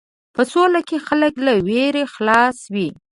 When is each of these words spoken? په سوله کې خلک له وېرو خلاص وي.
په 0.35 0.41
سوله 0.51 0.81
کې 0.87 0.97
خلک 1.07 1.33
له 1.45 1.53
وېرو 1.67 2.03
خلاص 2.13 2.57
وي. 2.73 2.89